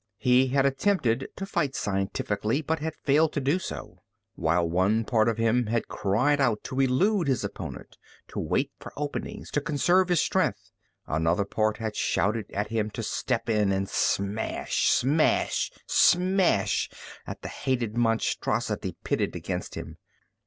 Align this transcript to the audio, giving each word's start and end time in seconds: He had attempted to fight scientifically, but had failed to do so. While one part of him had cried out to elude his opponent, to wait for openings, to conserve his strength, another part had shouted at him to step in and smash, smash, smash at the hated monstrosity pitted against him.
He 0.17 0.47
had 0.47 0.65
attempted 0.65 1.27
to 1.35 1.45
fight 1.45 1.75
scientifically, 1.75 2.63
but 2.63 2.79
had 2.79 2.95
failed 2.95 3.33
to 3.33 3.39
do 3.39 3.59
so. 3.59 4.01
While 4.33 4.67
one 4.67 5.05
part 5.05 5.29
of 5.29 5.37
him 5.37 5.67
had 5.67 5.87
cried 5.89 6.41
out 6.41 6.63
to 6.63 6.79
elude 6.79 7.27
his 7.27 7.43
opponent, 7.43 7.97
to 8.29 8.39
wait 8.39 8.71
for 8.79 8.91
openings, 8.97 9.51
to 9.51 9.61
conserve 9.61 10.09
his 10.09 10.19
strength, 10.19 10.71
another 11.05 11.45
part 11.45 11.77
had 11.77 11.95
shouted 11.95 12.49
at 12.49 12.69
him 12.69 12.89
to 12.89 13.03
step 13.03 13.47
in 13.47 13.71
and 13.71 13.87
smash, 13.87 14.89
smash, 14.89 15.71
smash 15.85 16.89
at 17.27 17.43
the 17.43 17.49
hated 17.49 17.95
monstrosity 17.95 18.95
pitted 19.03 19.35
against 19.35 19.75
him. 19.75 19.97